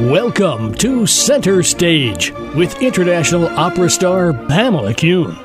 [0.00, 5.36] Welcome to Center Stage with international opera star Pamela Kuhn.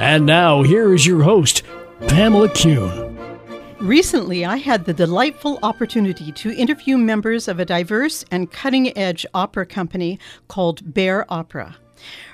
[0.00, 1.62] And now, here is your host,
[2.08, 3.16] Pamela Kuhn.
[3.78, 9.24] Recently, I had the delightful opportunity to interview members of a diverse and cutting edge
[9.32, 10.18] opera company
[10.48, 11.76] called Bare Opera.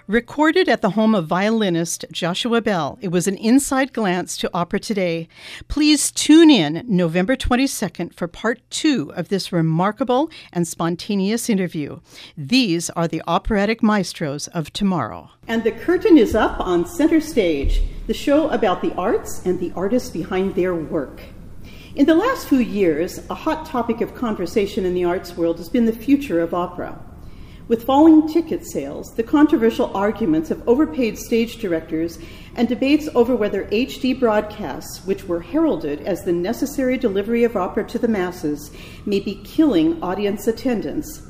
[0.09, 4.79] Recorded at the home of violinist Joshua Bell, it was an inside glance to Opera
[4.79, 5.27] Today.
[5.67, 11.99] Please tune in November 22nd for part two of this remarkable and spontaneous interview.
[12.37, 15.31] These are the operatic maestros of tomorrow.
[15.49, 19.73] And the curtain is up on Center Stage, the show about the arts and the
[19.75, 21.21] artists behind their work.
[21.97, 25.69] In the last few years, a hot topic of conversation in the arts world has
[25.69, 26.97] been the future of opera.
[27.69, 32.19] With falling ticket sales, the controversial arguments of overpaid stage directors,
[32.55, 37.85] and debates over whether HD broadcasts, which were heralded as the necessary delivery of opera
[37.89, 38.71] to the masses,
[39.05, 41.23] may be killing audience attendance,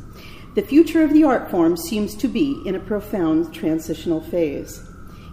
[0.57, 4.83] the future of the art form seems to be in a profound transitional phase.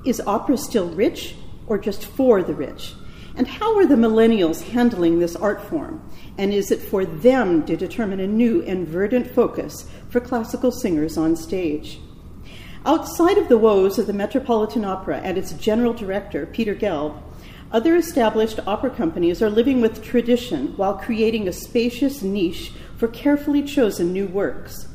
[0.06, 2.94] Is opera still rich or just for the rich?
[3.38, 6.02] And how are the millennials handling this art form?
[6.38, 11.18] And is it for them to determine a new and verdant focus for classical singers
[11.18, 12.00] on stage?
[12.86, 17.22] Outside of the woes of the Metropolitan Opera and its general director, Peter Gelb,
[17.72, 23.64] other established opera companies are living with tradition while creating a spacious niche for carefully
[23.64, 24.88] chosen new works.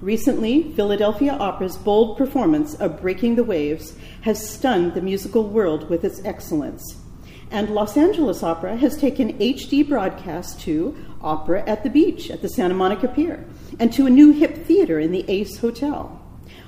[0.00, 6.04] Recently, Philadelphia Opera's bold performance of Breaking the Waves has stunned the musical world with
[6.04, 6.96] its excellence.
[7.52, 12.48] And Los Angeles Opera has taken HD broadcasts to Opera at the Beach at the
[12.48, 13.44] Santa Monica Pier
[13.78, 16.18] and to a new hip theater in the Ace Hotel.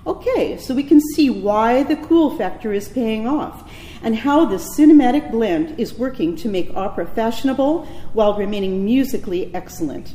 [0.07, 4.77] Okay, so we can see why the cool factor is paying off and how this
[4.77, 10.15] cinematic blend is working to make opera fashionable while remaining musically excellent.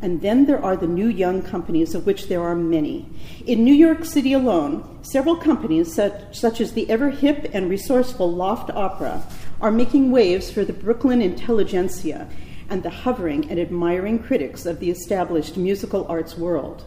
[0.00, 3.06] And then there are the new young companies, of which there are many.
[3.46, 8.32] In New York City alone, several companies, such, such as the ever hip and resourceful
[8.32, 9.22] Loft Opera,
[9.60, 12.28] are making waves for the Brooklyn intelligentsia
[12.68, 16.84] and the hovering and admiring critics of the established musical arts world.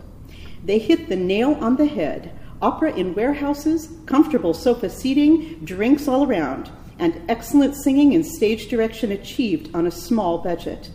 [0.64, 2.32] They hit the nail on the head
[2.64, 9.12] opera in warehouses, comfortable sofa seating, drinks all around, and excellent singing and stage direction
[9.12, 10.90] achieved on a small budget.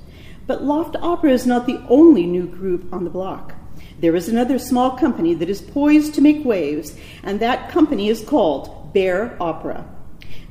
[0.46, 3.54] But Loft Opera is not the only new group on the block.
[4.00, 8.24] There is another small company that is poised to make waves, and that company is
[8.24, 9.86] called Bare Opera.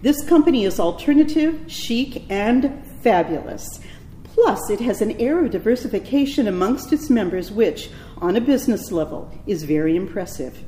[0.02, 3.80] This company is alternative, chic, and fabulous.
[4.24, 9.31] Plus, it has an air of diversification amongst its members, which, on a business level,
[9.47, 10.63] is very impressive.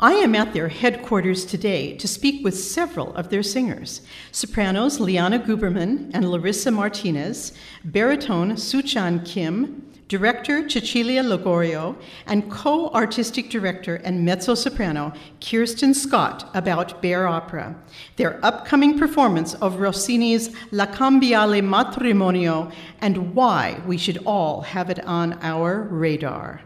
[0.00, 4.00] I am at their headquarters today to speak with several of their singers
[4.32, 7.52] sopranos Liana Guberman and Larissa Martinez,
[7.84, 11.96] baritone Suchan Kim, director Cecilia Ligorio,
[12.26, 17.74] and co artistic director and mezzo soprano Kirsten Scott about Bare Opera,
[18.16, 22.70] their upcoming performance of Rossini's La Cambiale Matrimonio,
[23.00, 26.60] and why we should all have it on our radar.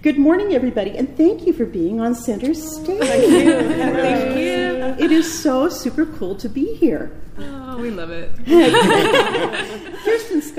[0.00, 2.98] Good morning, everybody, and thank you for being on center stage.
[2.98, 3.52] Thank you.
[3.52, 5.04] thank you.
[5.04, 7.10] It is so super cool to be here.
[7.38, 8.30] Oh, we love it.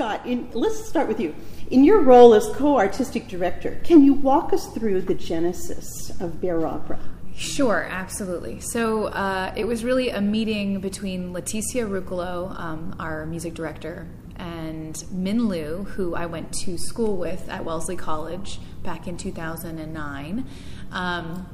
[0.00, 1.34] Scott, in, let's start with you.
[1.70, 6.40] In your role as co artistic director, can you walk us through the genesis of
[6.40, 6.98] Bare Opera?
[7.36, 8.60] Sure, absolutely.
[8.60, 15.04] So uh, it was really a meeting between Leticia Ruccolo, um, our music director, and
[15.10, 20.46] Min Lu, who I went to school with at Wellesley College back in 2009.
[20.92, 21.46] Um,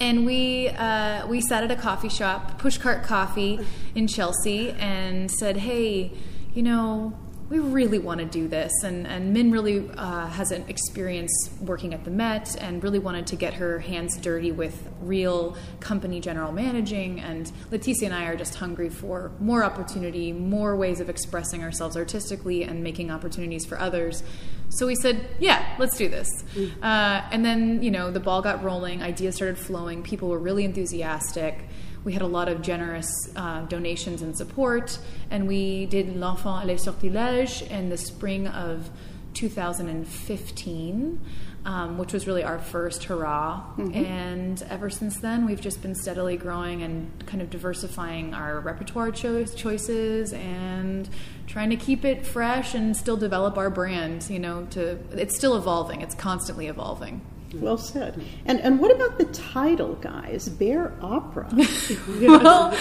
[0.00, 3.60] and we uh, we sat at a coffee shop, Pushcart Coffee
[3.94, 6.12] in Chelsea, and said, "Hey,
[6.54, 7.12] you know,
[7.48, 8.72] we really want to do this.
[8.82, 13.26] And, and Min really uh, has an experience working at the Met and really wanted
[13.28, 17.20] to get her hands dirty with real company general managing.
[17.20, 21.96] And Leticia and I are just hungry for more opportunity, more ways of expressing ourselves
[21.96, 24.24] artistically and making opportunities for others.
[24.70, 26.28] So we said, yeah, let's do this.
[26.54, 26.82] Mm.
[26.82, 30.64] Uh, and then, you know, the ball got rolling, ideas started flowing, people were really
[30.64, 31.68] enthusiastic
[32.06, 34.96] we had a lot of generous uh, donations and support,
[35.28, 38.88] and we did L'Enfant et les Sortilèges in the spring of
[39.34, 41.20] 2015.
[41.64, 43.60] Um, which was really our first hurrah.
[43.76, 43.92] Mm-hmm.
[43.92, 49.10] And ever since then, we've just been steadily growing and kind of diversifying our repertoire
[49.10, 51.08] cho- choices and
[51.48, 54.30] trying to keep it fresh and still develop our brand.
[54.30, 56.02] You know, to it's still evolving.
[56.02, 57.20] It's constantly evolving.
[57.60, 58.22] Well said.
[58.44, 60.48] And and what about the title, guys?
[60.48, 61.48] Bare Opera.
[62.20, 62.76] well,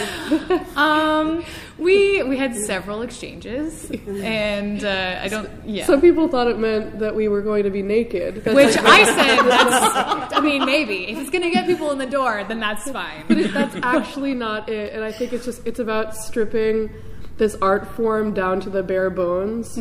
[0.78, 1.44] um,
[1.78, 5.50] we we had several exchanges, and uh, I don't.
[5.66, 5.86] Yeah.
[5.86, 8.44] Some people thought it meant that we were going to be naked.
[8.44, 11.98] That's Which like- I said, that's, I mean, maybe if it's gonna get people in
[11.98, 13.24] the door, then that's fine.
[13.28, 14.94] But it, that's actually not it.
[14.94, 16.90] And I think it's just it's about stripping
[17.38, 19.78] this art form down to the bare bones,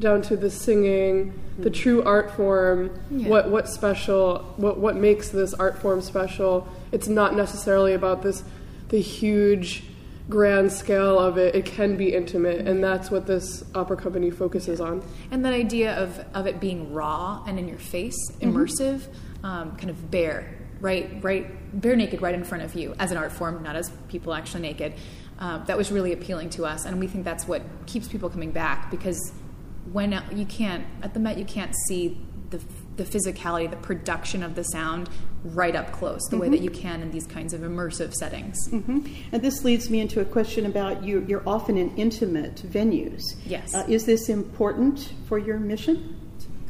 [0.00, 2.90] down to the singing, the true art form.
[3.10, 3.28] Yeah.
[3.28, 4.54] What what's special?
[4.56, 6.68] What what makes this art form special?
[6.92, 8.44] It's not necessarily about this
[8.88, 9.84] the huge
[10.28, 11.54] grand scale of it.
[11.54, 15.02] It can be intimate, and that's what this opera company focuses on.
[15.30, 19.02] And that idea of, of it being raw and in your face, immersive,
[19.42, 23.16] um, kind of bare, right, right, bare naked right in front of you as an
[23.16, 24.94] art form, not as people actually naked.
[25.38, 28.52] Um, that was really appealing to us, and we think that's what keeps people coming
[28.52, 29.32] back because
[29.90, 32.18] when you can't at the Met, you can't see
[32.50, 32.60] the
[32.96, 35.08] the physicality, the production of the sound
[35.44, 38.56] right up close, the way that you can in these kinds of immersive settings.
[38.70, 41.24] And this leads me into a question about you.
[41.26, 43.22] You're often in intimate venues.
[43.46, 43.74] Yes.
[43.74, 46.18] Uh, is this important for your mission?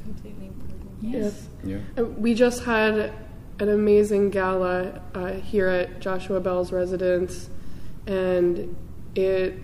[0.04, 0.90] completely important.
[1.00, 1.48] Yes.
[1.64, 1.78] Yeah.
[1.98, 3.12] Uh, We just had
[3.58, 7.50] an amazing gala uh, here at Joshua Bell's residence,
[8.06, 8.74] and
[9.14, 9.54] it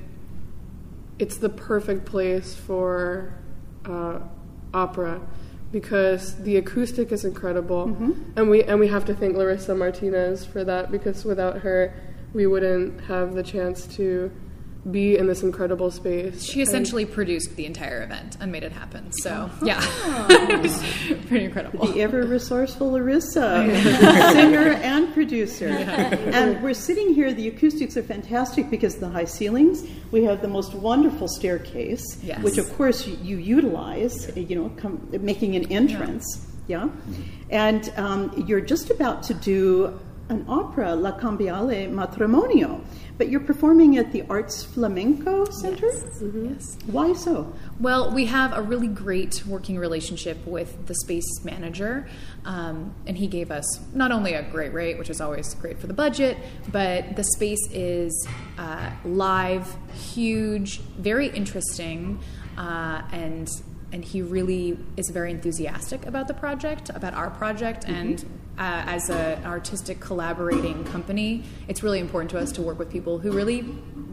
[1.19, 3.35] it's the perfect place for
[3.85, 4.20] uh,
[4.73, 5.20] opera
[5.70, 7.85] because the acoustic is incredible,
[8.37, 11.94] and we and we have to thank Larissa Martinez for that because without her,
[12.32, 14.31] we wouldn't have the chance to
[14.90, 16.42] be in this incredible space.
[16.44, 19.10] She And- essentially produced the entire event and made it happen.
[19.12, 19.80] So, yeah,
[20.30, 20.82] it was
[21.26, 21.86] pretty incredible.
[21.88, 23.66] The ever resourceful Larissa,
[24.32, 25.69] singer and producer.
[25.69, 29.84] And we're sitting here, the acoustics are fantastic because of the high ceilings.
[30.10, 32.42] We have the most wonderful staircase, Yes.
[32.42, 36.46] which of course you, you utilize, you know, come, making an entrance.
[36.66, 36.88] Yeah.
[37.50, 39.98] And um, you're just about to do
[40.28, 42.82] an opera, La Cambiale Matrimonio,
[43.16, 45.90] but you're performing at the Arts Flamenco Center?
[46.20, 46.76] Yes.
[46.86, 47.52] Why so?
[47.80, 52.08] Well, we have a really great working relationship with the space manager,
[52.44, 55.86] um, and he gave us not only a great rate, which is always great for
[55.86, 56.36] the budget,
[56.70, 58.28] but the space is
[58.58, 62.19] uh, live, huge, very interesting,
[62.56, 63.48] uh, and
[63.90, 68.22] and he really is very enthusiastic about the project, about our project, and
[68.58, 73.19] uh, as an artistic collaborating company, it's really important to us to work with people
[73.19, 73.62] who really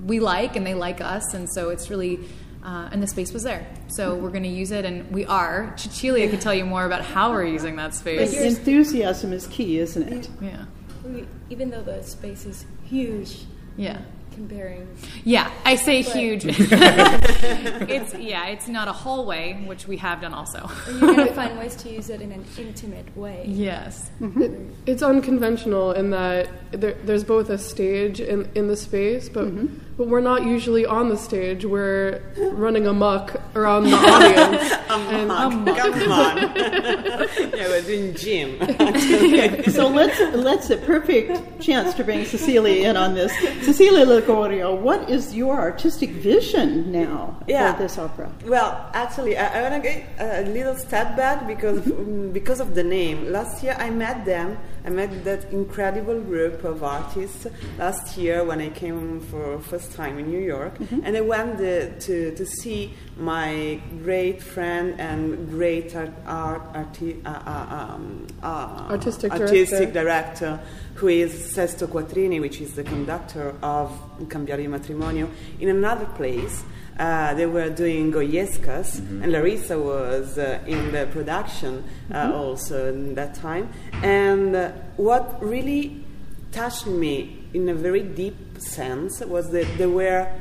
[0.05, 2.19] we like and they like us, and so it's really
[2.63, 3.65] uh, and the space was there.
[3.87, 5.73] So we're going to use it, and we are.
[5.77, 8.33] Cecilia could tell you more about how we're using that But space.
[8.33, 10.29] enthusiasm is key, isn't it?
[10.41, 10.65] Yeah,
[11.03, 13.45] We, even though the space is huge
[13.77, 13.99] yeah,
[14.35, 14.87] comparing
[15.23, 15.51] yeah.
[15.65, 16.45] I say huge.
[16.47, 20.69] it's yeah, it's not a hallway, which we have done also.
[20.87, 23.43] you're going to find ways to use it in an intimate way.
[23.47, 24.11] yes.
[24.21, 24.71] Mm-hmm.
[24.85, 29.94] It's unconventional in that there, there's both a stage in, in the space, but mm-hmm.
[29.97, 31.63] But we're not usually on the stage.
[31.65, 34.71] We're running amok around the audience.
[34.89, 35.29] and
[35.65, 36.37] Come on.
[36.55, 38.59] yeah, we're doing gym.
[39.75, 43.31] So let's let's a perfect chance to bring Cecilia in on this.
[43.65, 47.73] Cecilia Ligorio, what is your artistic vision now Yeah.
[47.73, 48.31] for this opera?
[48.45, 52.75] Well, actually, I, I want to get a little step back because mm, because of
[52.75, 53.31] the name.
[53.31, 54.57] Last year, I met them.
[54.85, 57.47] I met that incredible group of artists
[57.79, 60.73] last year when I came for first time in New York,
[61.03, 67.19] and I went uh, to to see my great friend and great art, art arti-
[67.25, 70.57] uh, uh, um, uh, Artistic artistic director.
[70.57, 70.59] director,
[70.95, 73.89] who is Sesto Quattrini, which is the conductor of
[74.27, 75.27] Cambiale Matrimonio,
[75.59, 76.63] in another place.
[76.97, 81.83] Uh, they were doing Goyescas, and Larissa was uh, in the production
[82.13, 83.69] uh, also in that time.
[84.01, 86.03] And uh, what really
[86.51, 90.31] touched me in a very deep sense was that they were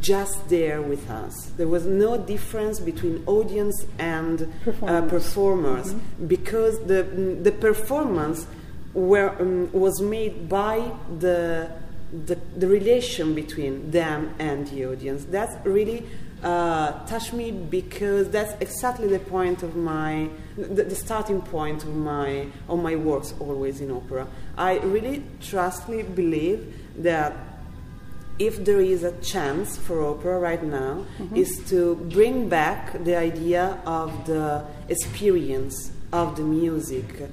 [0.00, 1.52] just there with us.
[1.56, 5.10] There was no difference between audience and uh, Performers.
[5.10, 5.94] performers
[6.26, 7.02] because the
[7.42, 8.46] the performance
[8.96, 11.70] were, um, was made by the,
[12.12, 15.24] the the relation between them and the audience.
[15.24, 16.06] That's really
[16.42, 21.94] uh, touched me because that's exactly the point of my the, the starting point of
[21.94, 24.26] my of my works always in opera.
[24.56, 27.36] I really trustfully believe that
[28.38, 33.80] if there is a chance for opera right now is to bring back the idea
[33.86, 37.28] of the experience of the music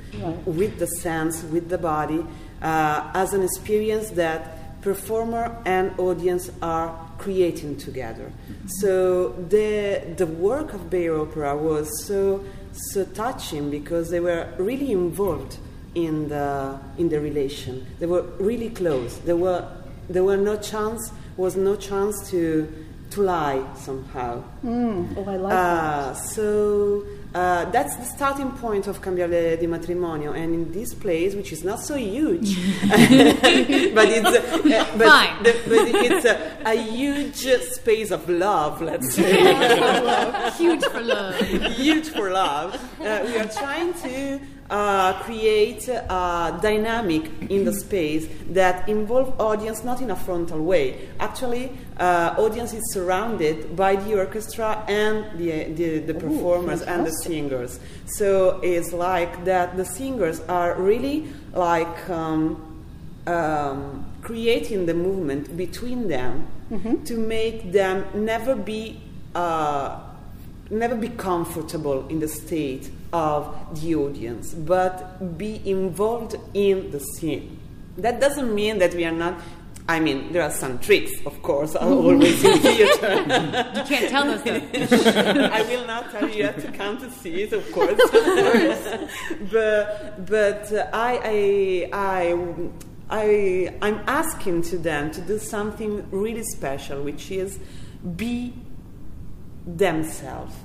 [0.45, 2.25] with the sense with the body
[2.61, 8.31] uh, as an experience that performer and audience are creating together
[8.79, 14.91] so the the work of Bare Opera was so so touching because they were really
[14.91, 15.57] involved
[15.95, 17.85] in the in the relation.
[17.99, 19.17] They were really close.
[19.19, 19.67] There were
[20.09, 22.67] there were no chance was no chance to
[23.11, 24.43] to lie somehow.
[24.65, 25.15] Mm.
[25.17, 30.53] Oh, I like Uh, so uh, that's the starting point of Cambiale di Matrimonio, and
[30.53, 32.55] in this place, which is not so huge,
[32.87, 38.81] but it's uh, but, the- but it's a, a huge space of love.
[38.81, 41.35] Let's say Huge for love.
[41.75, 42.79] huge for love.
[43.03, 44.39] Uh, we are trying to
[44.73, 51.09] uh, create a dynamic in the space that involve audience not in a frontal way.
[51.19, 57.11] Actually, uh, audience is surrounded by the orchestra and the, the, the performers and the
[57.11, 57.79] singers.
[58.07, 62.83] So it's like that the singers are really like um,
[63.27, 66.47] um, creating the movement between them
[67.05, 68.99] to make them never be
[69.35, 69.99] uh,
[70.71, 77.59] never be comfortable in the state of the audience, but be involved in the scene.
[77.97, 79.39] That doesn't mean that we are not.
[79.87, 83.15] I mean, there are some tricks, of course, always in theater.
[83.75, 85.49] You can't tell us though.
[85.53, 87.99] I will not tell you yet to come to see it, of course.
[89.51, 92.69] but but I, I I
[93.09, 97.59] I I'm asking to them to do something really special, which is
[98.15, 98.53] be
[99.67, 100.55] themselves.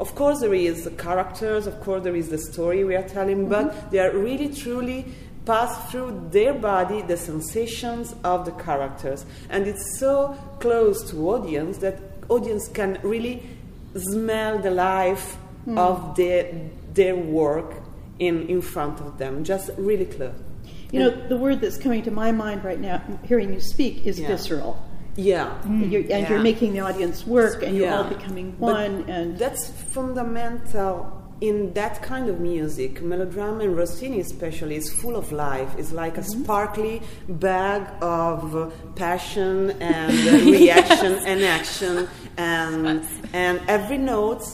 [0.00, 1.66] Of course, there is the characters.
[1.66, 3.90] Of course, there is the story we are telling, but mm-hmm.
[3.90, 5.06] they are really truly
[5.46, 11.78] pass through their body the sensations of the characters, and it's so close to audience
[11.78, 13.42] that audience can really
[13.94, 15.36] smell the life
[15.66, 15.78] mm.
[15.78, 16.50] of their
[16.94, 17.74] their work
[18.18, 20.34] in in front of them, just really close.
[20.92, 24.20] You know, the word that's coming to my mind right now, hearing you speak, is
[24.20, 24.28] Yeah.
[24.28, 24.78] visceral.
[25.16, 25.50] Yeah.
[25.64, 25.90] Mm.
[25.90, 26.30] You're, and Yeah.
[26.30, 27.98] you're making the audience work, and you're Yeah.
[27.98, 29.04] all becoming But one.
[29.08, 33.02] And that's fundamental in that kind of music.
[33.02, 35.70] Melodrama and Rossini, especially, is full of life.
[35.78, 36.42] It's like a mm-hmm.
[36.42, 40.12] sparkly bag of passion and
[40.58, 44.44] reaction and action, and and every note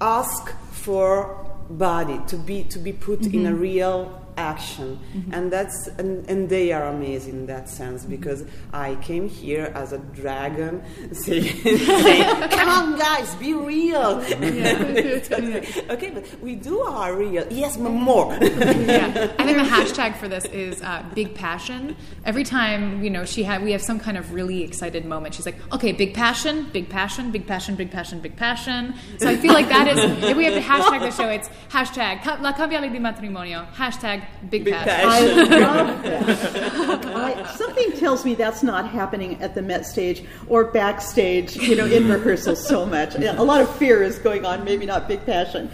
[0.00, 1.36] ask for
[1.70, 3.60] body to be to be put in a mm-hmm.
[3.60, 4.98] real action.
[5.32, 9.92] And that's and, and they are amazing in that sense because i came here as
[9.92, 10.82] a dragon
[11.12, 14.12] saying, saying come on guys be real.
[15.94, 17.44] Okay but we do are real.
[17.50, 18.32] Yes but more.
[18.40, 21.96] Yeah, I think the hashtag for this is uh, big passion.
[22.24, 25.34] Every time you know she had, we have some kind of really excited moment.
[25.34, 29.36] She's like, "Okay, big passion, big passion, big passion, big passion, big passion." So I
[29.36, 29.98] feel like that is
[30.30, 34.64] if we have to hashtag the show, it's hashtag La Cambiale di Matrimonio, hashtag big,
[34.64, 35.46] Big passion.
[35.46, 35.52] passion.
[35.52, 37.06] I love that.
[37.06, 41.86] I, something tells me that's not happening at the Met stage or backstage, you know,
[41.86, 43.14] in rehearsal so much.
[43.16, 45.70] A lot of fear is going on, maybe not big passion.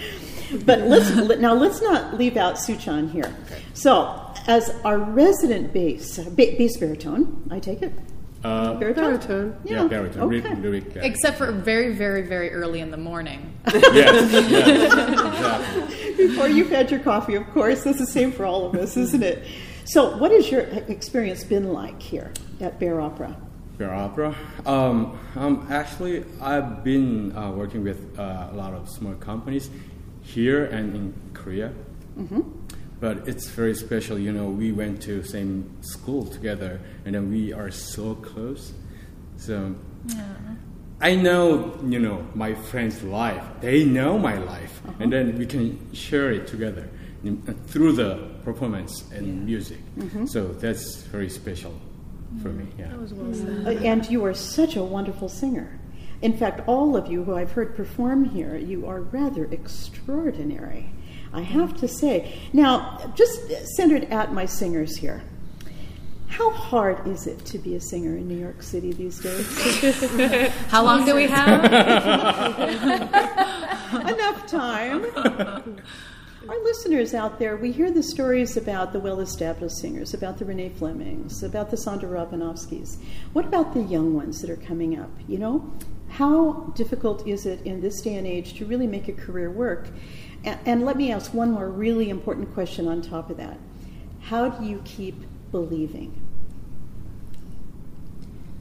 [0.64, 1.10] But let's
[1.40, 3.34] now let's not leave out Suchan here.
[3.74, 7.92] So, as our resident bass ba- bass baritone, I take it.
[8.46, 9.04] Uh, Baritone.
[9.04, 9.56] Baritone.
[9.64, 10.38] yeah, baritone, Okay.
[10.38, 10.54] okay.
[10.60, 11.10] lyric baritone.
[11.10, 13.58] Except for very, very, very early in the morning.
[13.74, 16.26] yes, yes, exactly.
[16.28, 17.82] Before you've had your coffee, of course.
[17.82, 19.44] That's the same for all of us, isn't it?
[19.84, 23.36] So, what has your experience been like here at Bare Opera?
[23.78, 24.34] Bare Opera.
[24.64, 29.70] Um, um, actually, I've been uh, working with uh, a lot of small companies
[30.22, 31.72] here and in Korea.
[32.98, 34.46] But it's very special, you know.
[34.46, 38.72] We went to same school together, and then we are so close.
[39.36, 39.74] So
[41.00, 43.44] I know, you know, my friends' life.
[43.60, 46.88] They know my life, and then we can share it together
[47.66, 49.78] through the performance and music.
[50.26, 51.74] So that's very special
[52.42, 52.66] for me.
[52.78, 52.94] Yeah.
[53.66, 55.78] Uh, and you are such a wonderful singer.
[56.22, 60.92] In fact, all of you who I've heard perform here, you are rather extraordinary.
[61.36, 62.34] I have to say.
[62.54, 63.38] Now, just
[63.76, 65.22] centered at my singers here.
[66.28, 69.46] How hard is it to be a singer in New York City these days?
[70.68, 71.64] How long do we have?
[74.08, 75.04] Enough time.
[76.48, 80.46] Our listeners out there, we hear the stories about the well established singers, about the
[80.46, 82.96] Renee Flemings, about the Sondra Radvanovskys.
[83.34, 85.10] What about the young ones that are coming up?
[85.28, 85.74] You know,
[86.08, 89.88] how difficult is it in this day and age to really make a career work?
[90.44, 93.58] And, and let me ask one more really important question on top of that
[94.22, 95.16] How do you keep
[95.50, 96.22] believing?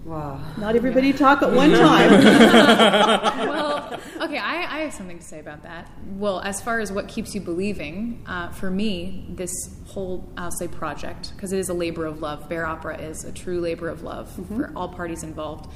[0.03, 2.12] wow Not everybody talk at one time.
[3.50, 5.89] well, okay, I, I have something to say about that.
[6.12, 9.51] Well, as far as what keeps you believing, uh, for me, this
[9.88, 13.32] whole, I'll say, project, because it is a labor of love, Bare Opera is a
[13.32, 15.72] true labor of love for all parties involved.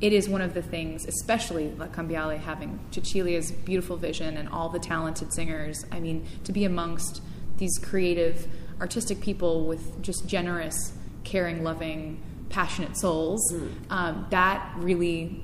[0.00, 4.68] It is one of the things, especially La Cambiale having Cecilia's beautiful vision and all
[4.68, 5.84] the talented singers.
[5.92, 7.22] I mean, to be amongst
[7.58, 8.48] these creative,
[8.80, 13.40] artistic people with just generous, caring, loving, passionate souls,
[13.90, 15.42] um, that really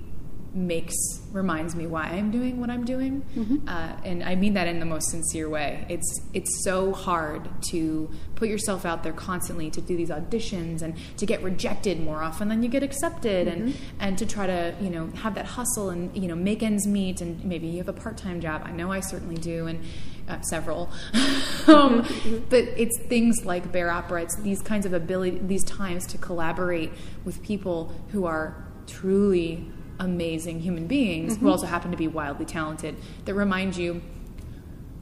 [0.53, 0.95] makes
[1.33, 3.25] reminds me why I'm doing what I'm doing,
[3.69, 5.87] uh, and I mean that in the most sincere way.
[5.89, 10.95] It's it's so hard to put yourself out there constantly to do these auditions and
[11.19, 14.91] to get rejected more often than you get accepted, and and to try to you
[14.91, 17.93] know have that hustle and you know make ends meet, and maybe you have a
[17.93, 18.63] part time job.
[18.65, 19.81] I know I certainly do, and
[20.29, 20.91] uh, several.
[21.67, 22.07] um,
[22.49, 24.23] but it's things like Bare Opera.
[24.23, 26.93] It's these kinds of ability, these times to collaborate
[27.25, 32.97] with people who are truly amazing human beings who also happen to be wildly talented
[33.27, 34.03] that remind you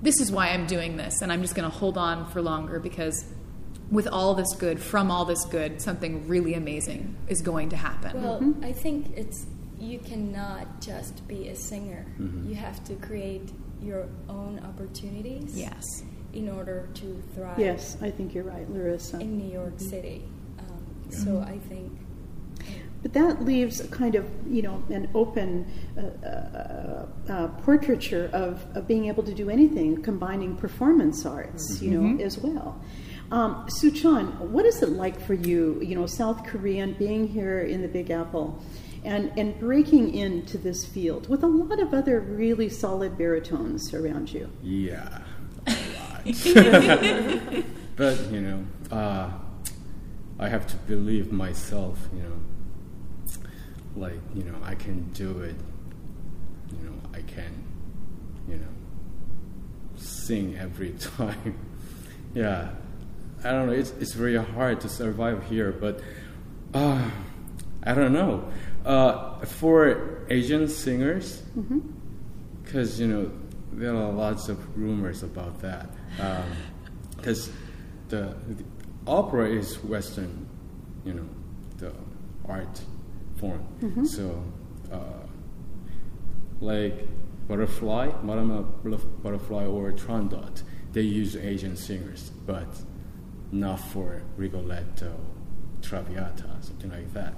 [0.03, 2.79] this is why I'm doing this and I'm just going to hold on for longer
[2.79, 3.25] because
[3.91, 8.23] with all this good from all this good something really amazing is going to happen.
[8.23, 9.47] Well, I think it's
[9.79, 12.05] you cannot just be a singer.
[12.21, 12.51] Mm-hmm.
[12.51, 13.51] You have to create
[13.81, 15.57] your own opportunities.
[15.57, 16.03] yes.
[16.35, 17.59] In order to thrive.
[17.59, 19.19] Yes, I think you're right, Larissa.
[19.19, 20.23] In New York City,
[20.59, 21.91] um, so I think
[23.03, 28.67] But that leaves a kind of, you know, an open uh, uh, uh, portraiture of,
[28.75, 32.81] of being able to do anything, combining performance arts, you know, as well.
[33.31, 37.83] Um, Suchan, what is it like for you, you know, South Korean, being here in
[37.83, 38.63] the Big Apple,
[39.05, 44.33] and, and breaking into this field with a lot of other really solid baritones around
[44.33, 44.51] you?
[44.63, 45.21] Yeah,
[45.67, 46.25] a lot.
[47.97, 49.31] but you know, uh,
[50.39, 51.99] I have to believe myself.
[52.15, 52.41] You know,
[53.99, 55.57] like you know, I can do it.
[56.71, 57.65] You know, I can.
[58.49, 58.69] You know,
[59.97, 61.59] sing every time.
[62.35, 62.71] yeah,
[63.45, 63.73] I don't know.
[63.73, 66.01] It's it's very hard to survive here, but
[66.75, 67.11] uh,
[67.83, 68.51] I don't know.
[68.85, 71.43] Uh, for Asian singers,
[72.63, 73.31] because you know
[73.73, 75.91] there are lots of rumors about that.
[77.17, 77.51] Because
[78.09, 78.65] the, the
[79.07, 80.49] opera is Western,
[81.05, 81.29] you know,
[81.79, 81.93] the
[82.49, 82.81] art
[83.39, 84.05] form.
[84.07, 84.43] So,
[84.93, 84.99] uh,
[86.61, 87.07] like
[87.49, 88.73] Butterfly, Madame
[89.23, 92.67] Butterfly or Turandot, they use Asian singers, but
[93.53, 95.15] not for Rigoletto,
[95.83, 97.35] Traviata, something like that.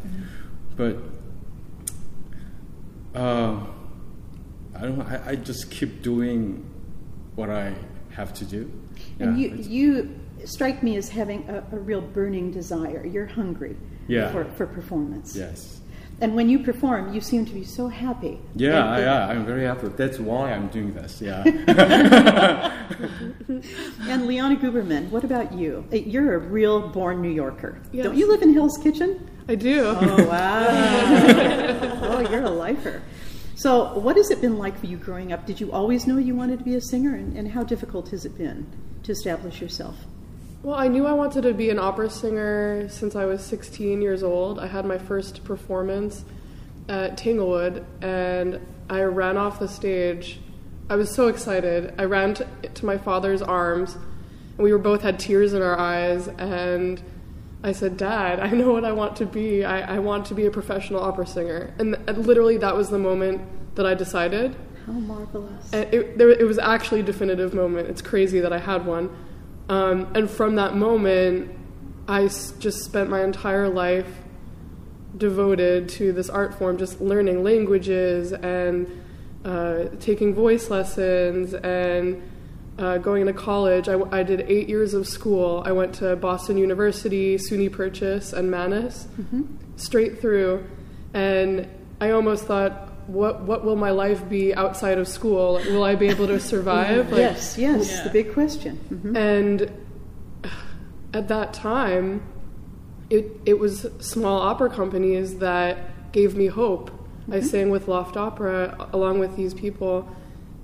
[0.76, 0.96] But
[3.14, 3.66] uh,
[4.74, 5.00] I don't.
[5.02, 6.64] I, I just keep doing
[7.34, 7.74] what I
[8.10, 8.70] have to do.
[9.18, 13.04] And Yeah, you, you strike me as having a, a real burning desire.
[13.06, 13.76] You're hungry
[14.08, 14.30] Yeah.
[14.32, 15.36] for, for performance.
[15.36, 15.80] yes.
[16.20, 18.38] And when you perform, you seem to be so happy.
[18.54, 19.88] Yeah, And- yeah, I'm very happy.
[19.88, 21.20] That's why I'm doing this.
[21.22, 21.44] Yeah.
[24.08, 25.84] And Liana Guberman, what about you?
[25.92, 27.78] Uh, You're a real born New Yorker.
[27.92, 28.04] Yes.
[28.04, 29.28] Don't you live in Hell's Kitchen?
[29.48, 29.84] I do.
[29.86, 30.66] Oh, wow.
[32.02, 33.02] oh, you're a lifer.
[33.56, 35.46] So, what has it been like for you growing up?
[35.46, 37.14] Did you always know you wanted to be a singer?
[37.14, 38.66] And, and how difficult has it been
[39.02, 39.96] to establish yourself?
[40.62, 44.22] Well, I knew I wanted to be an opera singer since I was 16 years
[44.22, 44.58] old.
[44.58, 46.22] I had my first performance
[46.86, 50.38] at Tanglewood, and I ran off the stage.
[50.90, 51.94] I was so excited.
[51.96, 55.78] I ran to, to my father's arms, and we were both had tears in our
[55.78, 56.28] eyes.
[56.28, 57.02] And
[57.62, 59.64] I said, "Dad, I know what I want to be.
[59.64, 62.98] I, I want to be a professional opera singer." And th- literally, that was the
[62.98, 63.40] moment
[63.76, 64.56] that I decided.
[64.84, 65.72] How marvelous.
[65.72, 67.88] And it, there, it was actually a definitive moment.
[67.88, 69.08] It's crazy that I had one.
[69.70, 71.50] Um, and from that moment,
[72.08, 74.08] I s- just spent my entire life
[75.16, 78.86] devoted to this art form, just learning languages and
[79.44, 82.22] uh, taking voice lessons and
[82.78, 83.88] uh, going to college.
[83.88, 85.62] I, w- I did eight years of school.
[85.64, 89.06] I went to Boston University, SUNY Purchase, and Mannes,
[89.76, 90.64] straight through.
[91.14, 91.68] And
[92.00, 95.54] I almost thought, what what will my life be outside of school?
[95.54, 97.10] Like, will I be able to survive?
[97.10, 98.78] Like, yes, yes, the big question.
[98.90, 99.16] Mhm.
[99.16, 99.72] and
[101.12, 102.22] at that time,
[103.08, 106.90] it it was small opera companies that gave me hope.
[107.28, 107.46] I mm-hmm.
[107.46, 110.08] sang with Loft Opera along with these people,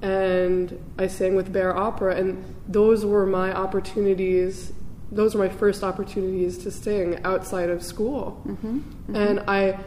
[0.03, 4.72] and I sang with Bare Opera, and those were my opportunities.
[5.11, 8.79] Those were my first opportunities to sing outside of school, mm-hmm.
[8.79, 9.16] Mm-hmm.
[9.16, 9.79] and I,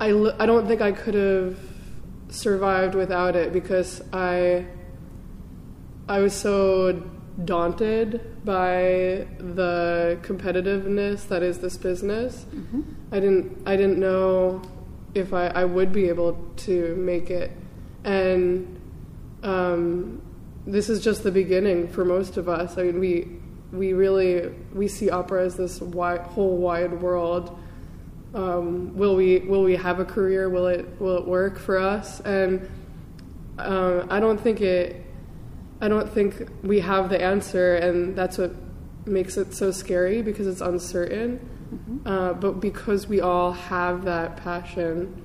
[0.00, 1.58] I, li- I don't think I could have
[2.28, 4.66] survived without it because I
[6.08, 7.02] I was so
[7.44, 12.46] daunted by the competitiveness that is this business.
[13.12, 14.62] I didn't I didn't know
[15.14, 17.50] if I, I would be able to make it.
[18.04, 18.80] And
[19.42, 20.22] um,
[20.66, 22.78] this is just the beginning for most of us.
[22.78, 23.28] I mean we
[23.72, 27.58] we really we see opera as this wide, whole wide world.
[28.36, 30.48] Um, will we will we have a career?
[30.48, 32.20] Will it will it work for us?
[32.20, 32.68] And
[33.58, 35.02] um, I don't think it.
[35.80, 38.52] I don't think we have the answer, and that's what
[39.06, 41.40] makes it so scary because it's uncertain.
[42.06, 45.22] Uh, but because we all have that passion,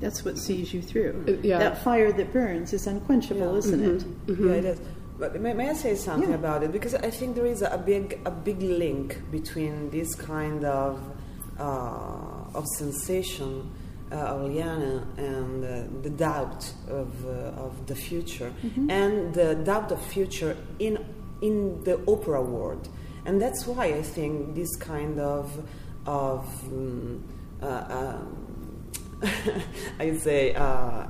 [0.00, 1.24] That's what sees you through.
[1.26, 1.58] It- yeah.
[1.58, 3.58] That fire that burns is unquenchable, Yeah.
[3.58, 4.04] isn't it?
[4.28, 4.80] Yeah, it is.
[5.18, 6.36] But may, may I say something Yeah.
[6.36, 6.70] about it?
[6.70, 11.00] Because I think there is a big, a big link between this kind of
[11.62, 13.70] of sensation
[14.10, 18.52] uh, of Liana and uh, the doubt of uh, of the future,
[18.88, 21.04] and the doubt of future in
[21.42, 22.88] in the opera world,
[23.26, 25.68] and that's why I think this kind of
[26.06, 27.22] of um,
[27.60, 28.48] uh, um,
[29.98, 30.62] I would say uh,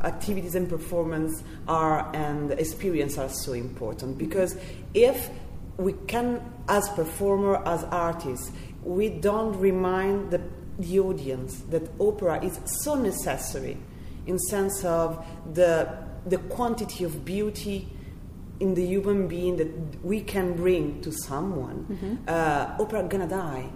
[0.03, 4.19] activities and performance are and experience are so important.
[4.19, 4.57] Because
[4.95, 5.31] if
[5.77, 8.51] we can, as performer, as artists,
[8.83, 10.41] we don't remind the,
[10.79, 13.77] the audience that opera is so necessary
[14.27, 17.89] in sense of the the quantity of beauty
[18.61, 23.71] in the human being that we can bring to someone, uh, opera gonna die.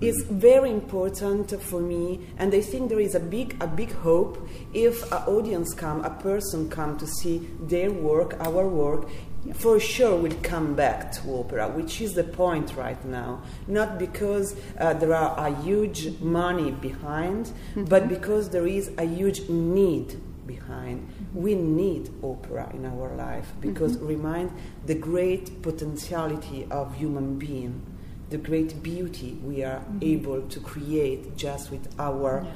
[0.00, 4.48] It's very important for me, and I think there is a big, a big hope
[4.72, 9.08] if an audience come, a person come to see their work, our work,
[9.54, 13.42] for sure will come back to opera, which is the point right now.
[13.66, 17.84] Not because uh, there are a huge money behind, mm-hmm.
[17.84, 21.08] but because there is a huge need behind.
[21.34, 24.06] We need opera in our life because mm-hmm.
[24.06, 24.52] remind
[24.86, 27.82] the great potentiality of human being
[28.30, 29.98] the great beauty we are mm-hmm.
[30.02, 32.46] able to create just with our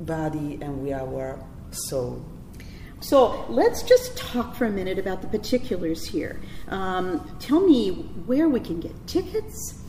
[0.00, 2.24] body and with our soul.
[3.00, 6.40] So let's just talk for a minute about the particulars here.
[6.68, 7.90] Um, tell me
[8.26, 9.82] where we can get tickets,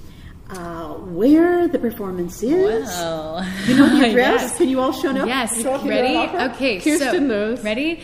[0.49, 2.87] uh, where the performance is.
[2.87, 4.41] Well, You know the address?
[4.41, 4.57] Yes.
[4.57, 5.27] Can you all show up?
[5.27, 6.15] Yes, Show up ready?
[6.53, 7.61] Okay, Kirsten so knows.
[7.63, 8.01] ready?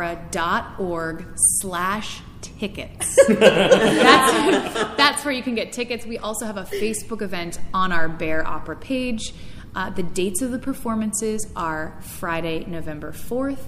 [0.00, 3.16] Bareopera.org slash tickets.
[3.28, 6.04] that's, that's where you can get tickets.
[6.06, 9.32] We also have a Facebook event on our Bare Opera page.
[9.74, 13.62] Uh, the dates of the performances are Friday, November 4th,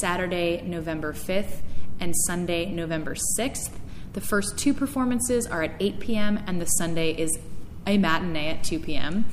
[0.00, 1.60] Saturday, November 5th,
[2.00, 3.70] and Sunday, November 6th.
[4.14, 7.38] The first two performances are at 8 p.m., and the Sunday is
[7.86, 9.26] a matinee at 2 p.m.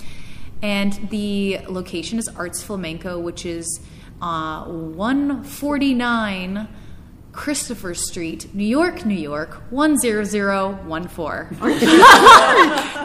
[0.61, 3.81] And the location is Arts Flamenco, which is
[4.21, 6.67] uh, 149
[7.33, 11.57] Christopher Street, New York, New York, 10014.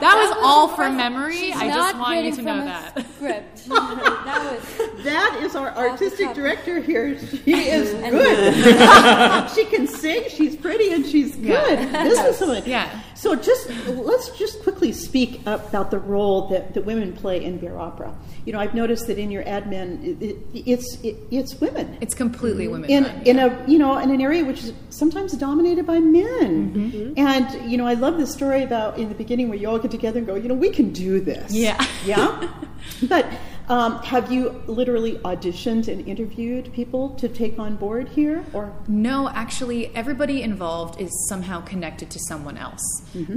[0.00, 1.50] that was all from memory.
[1.52, 3.06] I just Not want you to know that.
[3.14, 3.68] Script.
[3.68, 5.04] that was.
[5.04, 7.18] That is our artistic director here.
[7.18, 9.50] She is good.
[9.50, 11.46] she can sing, she's pretty, and she's good.
[11.78, 12.04] Yeah.
[12.04, 12.62] This is someone.
[12.66, 13.00] Yeah.
[13.18, 17.76] So just let's just quickly speak about the role that, that women play in Beer
[17.76, 18.16] opera.
[18.44, 21.98] You know, I've noticed that in your admin, it, it, it's it, it's women.
[22.00, 22.88] It's completely women.
[22.88, 23.46] in run, in yeah.
[23.46, 26.72] a you know in an area which is sometimes dominated by men.
[26.72, 27.14] Mm-hmm.
[27.16, 29.90] And you know, I love the story about in the beginning where you all get
[29.90, 31.52] together and go, you know, we can do this.
[31.52, 31.84] Yeah.
[32.04, 32.48] yeah.
[33.02, 33.26] But
[33.68, 39.28] um, have you literally auditioned and interviewed people to take on board here, or No,
[39.28, 42.82] actually, everybody involved is somehow connected to someone else.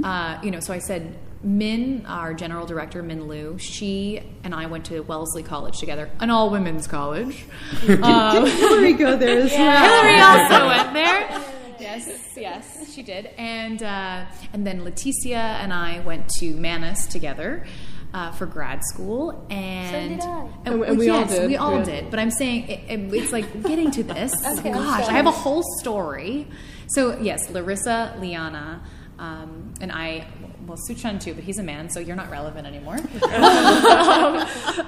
[0.02, 4.66] Uh, you know, so I said Min, our general director, Min Liu, she and I
[4.66, 7.44] went to Wellesley College together, an all women's college.
[8.02, 9.82] Um, did Hillary go there as well?
[9.82, 11.42] Hillary also went there.
[11.80, 13.26] Yes, yes, she did.
[13.36, 17.64] And uh, and then Leticia and I went to Mannes together.
[18.14, 20.48] Uh, for grad school, and did I.
[20.66, 21.84] And- and we all did, we all yeah.
[21.84, 22.10] did.
[22.10, 24.34] But I'm saying it, it- it's like getting to this.
[24.58, 26.46] Okay, I'm Gosh, I have a whole story.
[26.88, 28.82] So yes, Larissa, Liana,
[29.18, 30.26] um, and I.
[30.66, 32.98] Well, Suchan too, but he's a man, so you're not relevant anymore.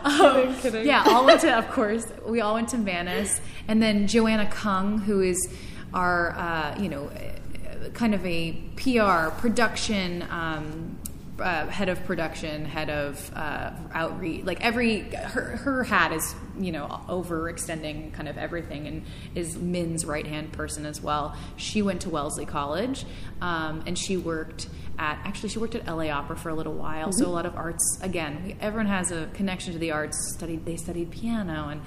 [0.05, 0.87] Um, kidding.
[0.87, 4.99] Yeah, all went to, of course, we all went to Mannes, and then Joanna Kung,
[4.99, 5.49] who is
[5.93, 10.25] our, uh, you know, uh, kind of a PR production.
[10.31, 10.99] Um,
[11.41, 16.73] uh, head of production, head of uh, outreach, like every her her hat is you
[16.73, 21.37] know overextending kind of everything, and is Min's right hand person as well.
[21.57, 23.05] She went to Wellesley College,
[23.41, 24.69] um, and she worked
[24.99, 27.11] at actually she worked at LA Opera for a little while.
[27.13, 30.35] So a lot of arts again, we, everyone has a connection to the arts.
[30.37, 31.83] Studied they studied piano, and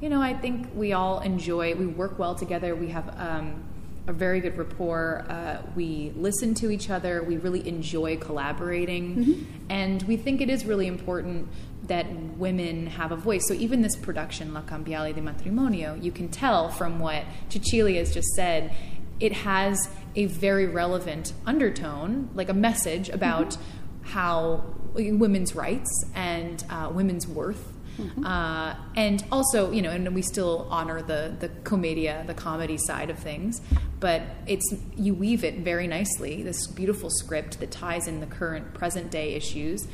[0.00, 1.74] you know I think we all enjoy.
[1.74, 2.74] We work well together.
[2.76, 3.14] We have.
[3.18, 3.64] Um,
[4.06, 5.24] a very good rapport.
[5.28, 7.22] Uh, we listen to each other.
[7.22, 9.46] We really enjoy collaborating.
[9.68, 11.48] And we think it is really important
[11.84, 13.46] that women have a voice.
[13.46, 18.12] So even this production, La Cambiale de Matrimonio, you can tell from what Cecilia has
[18.12, 18.74] just said,
[19.20, 23.56] it has a very relevant undertone, like a message about
[24.02, 27.71] how women's rights and uh, women's worth.
[27.98, 28.24] Mm-hmm.
[28.24, 33.10] Uh, and also, you know, and we still honor the the commedia, the comedy side
[33.10, 33.60] of things,
[34.00, 36.42] but it's you weave it very nicely.
[36.42, 39.86] This beautiful script that ties in the current present day issues,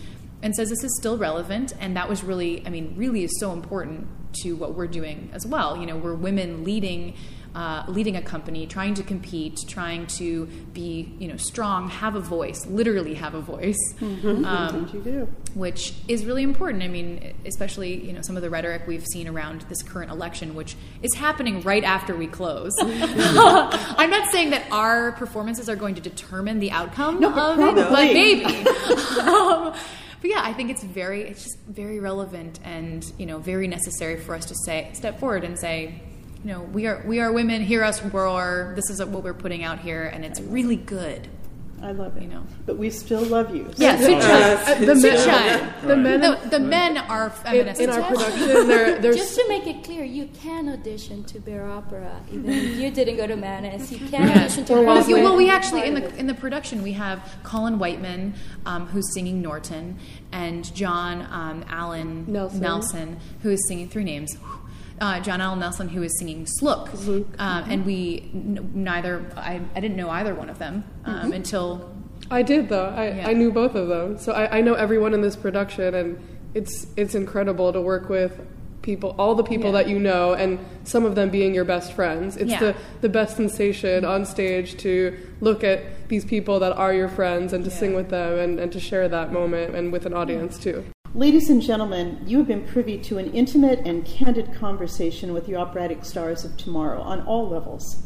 [0.42, 1.74] and says this is still relevant.
[1.80, 4.06] And that was really, I mean, really is so important
[4.42, 5.76] to what we're doing as well.
[5.76, 7.14] You know, we're women leading
[7.54, 12.20] uh, leading a company, trying to compete, trying to be you know strong, have a
[12.20, 14.44] voice, literally have a voice, mm-hmm.
[14.44, 15.28] um, you do.
[15.54, 16.82] which is really important.
[16.82, 20.54] I mean, especially you know some of the rhetoric we've seen around this current election,
[20.54, 22.72] which is happening right after we close.
[22.80, 27.74] I'm not saying that our performances are going to determine the outcome no, of it,
[27.74, 28.44] but maybe.
[28.44, 29.74] um,
[30.20, 34.18] but yeah, I think it's very, it's just very relevant and you know very necessary
[34.18, 36.02] for us to say, step forward and say,
[36.44, 37.62] you know, we are we are women.
[37.62, 38.72] Hear us roar.
[38.76, 41.28] This is what we're putting out here, and it's really good.
[41.82, 42.22] I love it.
[42.22, 43.70] You know, but we still love you.
[43.76, 48.46] Yeah, uh, the, men, the men, the, the men are feminists in, in our production.
[48.46, 52.76] They're, they're Just to make it clear, you can audition to Bare Opera, even if
[52.76, 53.92] you didn't go to Mannes.
[53.92, 54.74] You can audition to.
[54.74, 58.34] Well, well, well, we actually in the in the production we have Colin Whiteman,
[58.66, 59.98] um, who's singing Norton,
[60.32, 62.60] and John um, Allen Nelson.
[62.60, 64.36] Nelson, who is singing three names
[65.00, 69.80] uh, John Allen Nelson, who is singing Slook, um, and we n- neither I, I
[69.80, 71.32] didn't know either one of them um, mm-hmm.
[71.32, 71.94] until
[72.30, 72.88] I did though.
[72.88, 73.28] I, yeah.
[73.28, 76.86] I knew both of them, so I, I know everyone in this production, and it's
[76.96, 78.40] it's incredible to work with
[78.82, 79.82] people, all the people yeah.
[79.82, 82.36] that you know, and some of them being your best friends.
[82.36, 82.58] It's yeah.
[82.58, 87.52] the, the best sensation on stage to look at these people that are your friends
[87.52, 87.76] and to yeah.
[87.76, 90.84] sing with them and, and to share that moment and with an audience too.
[91.18, 95.56] Ladies and gentlemen, you have been privy to an intimate and candid conversation with the
[95.56, 98.04] operatic stars of tomorrow on all levels.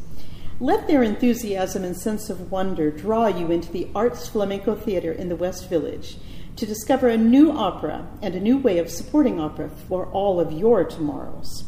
[0.60, 5.28] Let their enthusiasm and sense of wonder draw you into the Arts Flamenco Theater in
[5.28, 6.16] the West Village
[6.56, 10.50] to discover a new opera and a new way of supporting opera for all of
[10.50, 11.64] your tomorrows.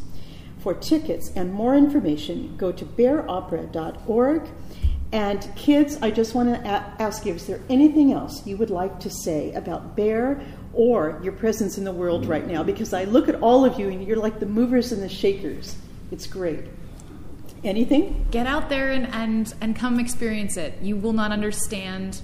[0.57, 4.49] For tickets and more information, go to bareopera.org.
[5.11, 8.99] And kids, I just want to ask you is there anything else you would like
[9.01, 10.41] to say about Bare
[10.75, 12.29] or your presence in the world mm.
[12.29, 15.01] right now because I look at all of you and you're like the movers and
[15.01, 15.75] the shakers.
[16.11, 16.65] It's great.
[17.63, 18.27] Anything?
[18.29, 20.79] Get out there and, and, and come experience it.
[20.81, 22.21] You will not understand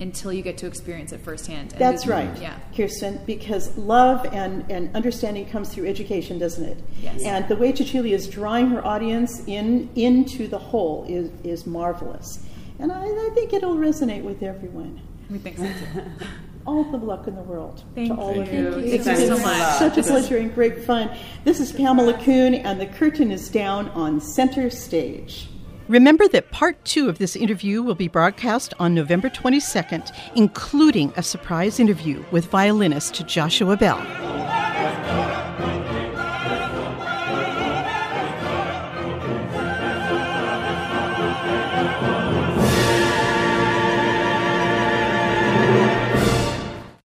[0.00, 1.72] until you get to experience it firsthand.
[1.72, 2.58] And That's right, yeah.
[2.76, 6.78] Kirsten, because love and, and understanding comes through education, doesn't it?
[7.00, 7.22] Yes.
[7.22, 12.44] And the way Cecilia is drawing her audience in into the whole is, is marvelous.
[12.78, 15.00] And I, I think it'll resonate with everyone.
[15.30, 16.02] We think so too.
[16.66, 18.42] all the luck in the world Thank to all you.
[18.42, 18.72] of you.
[18.72, 19.78] Thank you, Thank you so much.
[19.78, 21.10] Such a pleasure and great fun.
[21.44, 25.48] This is Pamela Kuhn, and the curtain is down on center stage.
[25.88, 31.22] Remember that part two of this interview will be broadcast on November 22nd, including a
[31.22, 33.98] surprise interview with violinist Joshua Bell.